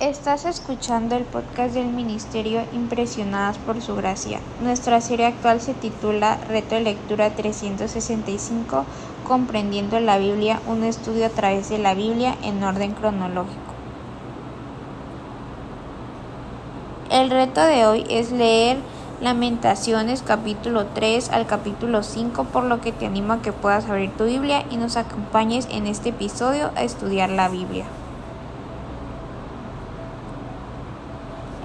Estás 0.00 0.44
escuchando 0.44 1.16
el 1.16 1.24
podcast 1.24 1.74
del 1.74 1.88
Ministerio 1.88 2.62
Impresionadas 2.72 3.58
por 3.58 3.82
Su 3.82 3.96
Gracia. 3.96 4.38
Nuestra 4.62 5.00
serie 5.00 5.26
actual 5.26 5.60
se 5.60 5.74
titula 5.74 6.36
Reto 6.48 6.76
de 6.76 6.82
Lectura 6.82 7.30
365, 7.30 8.84
Comprendiendo 9.26 9.98
la 9.98 10.18
Biblia, 10.18 10.60
un 10.68 10.84
estudio 10.84 11.26
a 11.26 11.30
través 11.30 11.68
de 11.68 11.78
la 11.78 11.94
Biblia 11.94 12.36
en 12.44 12.62
orden 12.62 12.92
cronológico. 12.92 13.74
El 17.10 17.28
reto 17.30 17.60
de 17.62 17.84
hoy 17.84 18.04
es 18.08 18.30
leer 18.30 18.76
Lamentaciones 19.20 20.22
capítulo 20.22 20.86
3 20.94 21.30
al 21.30 21.48
capítulo 21.48 22.04
5, 22.04 22.44
por 22.44 22.62
lo 22.62 22.80
que 22.80 22.92
te 22.92 23.06
animo 23.06 23.32
a 23.32 23.42
que 23.42 23.52
puedas 23.52 23.86
abrir 23.86 24.12
tu 24.12 24.26
Biblia 24.26 24.64
y 24.70 24.76
nos 24.76 24.96
acompañes 24.96 25.66
en 25.72 25.88
este 25.88 26.10
episodio 26.10 26.70
a 26.76 26.84
estudiar 26.84 27.30
la 27.30 27.48
Biblia. 27.48 27.86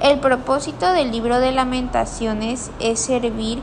El 0.03 0.19
propósito 0.19 0.91
del 0.91 1.13
libro 1.13 1.39
de 1.39 1.53
lamentaciones 1.53 2.71
es 2.81 2.99
servir 2.99 3.61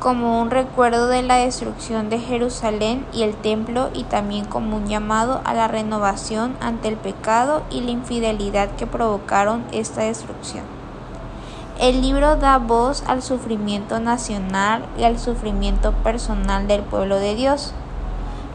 como 0.00 0.40
un 0.40 0.50
recuerdo 0.50 1.08
de 1.08 1.22
la 1.22 1.36
destrucción 1.36 2.08
de 2.08 2.18
Jerusalén 2.18 3.04
y 3.12 3.22
el 3.22 3.34
templo 3.34 3.90
y 3.92 4.04
también 4.04 4.46
como 4.46 4.78
un 4.78 4.86
llamado 4.86 5.42
a 5.44 5.52
la 5.52 5.68
renovación 5.68 6.56
ante 6.62 6.88
el 6.88 6.96
pecado 6.96 7.64
y 7.68 7.82
la 7.82 7.90
infidelidad 7.90 8.70
que 8.76 8.86
provocaron 8.86 9.62
esta 9.72 10.00
destrucción. 10.00 10.64
El 11.78 12.00
libro 12.00 12.36
da 12.36 12.56
voz 12.56 13.04
al 13.06 13.20
sufrimiento 13.20 14.00
nacional 14.00 14.86
y 14.98 15.04
al 15.04 15.18
sufrimiento 15.18 15.92
personal 15.92 16.66
del 16.66 16.80
pueblo 16.80 17.18
de 17.18 17.34
Dios. 17.34 17.74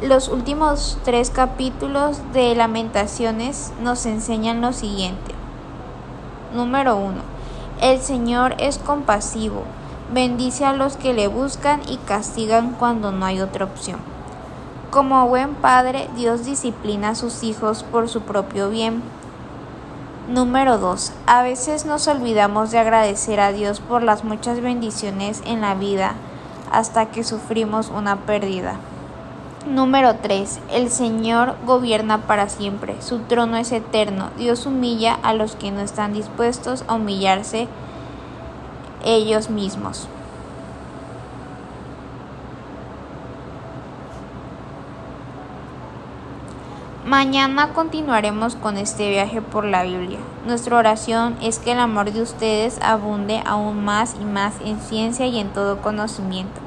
Los 0.01 0.29
últimos 0.29 0.97
tres 1.03 1.29
capítulos 1.29 2.21
de 2.33 2.55
Lamentaciones 2.55 3.71
nos 3.83 4.07
enseñan 4.07 4.61
lo 4.61 4.73
siguiente. 4.73 5.36
Número 6.53 6.95
1. 6.95 7.15
El 7.81 7.99
Señor 7.99 8.55
es 8.57 8.77
compasivo, 8.77 9.63
bendice 10.13 10.63
a 10.63 10.71
los 10.71 10.95
que 10.95 11.13
le 11.13 11.27
buscan 11.27 11.81
y 11.89 11.97
castigan 11.97 12.71
cuando 12.71 13.11
no 13.11 13.25
hay 13.25 13.41
otra 13.41 13.65
opción. 13.65 13.99
Como 14.89 15.27
buen 15.27 15.55
padre, 15.55 16.09
Dios 16.15 16.45
disciplina 16.45 17.09
a 17.09 17.15
sus 17.15 17.43
hijos 17.43 17.83
por 17.83 18.07
su 18.07 18.21
propio 18.21 18.69
bien. 18.69 19.03
Número 20.29 20.77
2. 20.77 21.11
A 21.25 21.43
veces 21.43 21.85
nos 21.85 22.07
olvidamos 22.07 22.71
de 22.71 22.79
agradecer 22.79 23.41
a 23.41 23.51
Dios 23.51 23.81
por 23.81 24.01
las 24.01 24.23
muchas 24.23 24.61
bendiciones 24.61 25.41
en 25.45 25.59
la 25.59 25.75
vida 25.75 26.13
hasta 26.71 27.07
que 27.07 27.25
sufrimos 27.25 27.89
una 27.89 28.15
pérdida. 28.15 28.75
Número 29.69 30.15
3. 30.15 30.61
El 30.71 30.89
Señor 30.89 31.55
gobierna 31.65 32.19
para 32.19 32.47
siempre. 32.47 33.01
Su 33.01 33.19
trono 33.19 33.57
es 33.57 33.73
eterno. 33.73 34.29
Dios 34.37 34.65
humilla 34.65 35.13
a 35.23 35.33
los 35.33 35.57
que 35.57 35.71
no 35.71 35.81
están 35.81 36.13
dispuestos 36.13 36.85
a 36.87 36.93
humillarse 36.93 37.67
ellos 39.03 39.49
mismos. 39.49 40.07
Mañana 47.05 47.73
continuaremos 47.73 48.55
con 48.55 48.77
este 48.77 49.09
viaje 49.09 49.41
por 49.41 49.65
la 49.65 49.83
Biblia. 49.83 50.19
Nuestra 50.45 50.77
oración 50.77 51.35
es 51.41 51.59
que 51.59 51.73
el 51.73 51.79
amor 51.79 52.13
de 52.13 52.21
ustedes 52.21 52.79
abunde 52.81 53.43
aún 53.45 53.83
más 53.83 54.15
y 54.19 54.23
más 54.23 54.55
en 54.63 54.79
ciencia 54.79 55.25
y 55.27 55.39
en 55.39 55.49
todo 55.49 55.81
conocimiento 55.81 56.66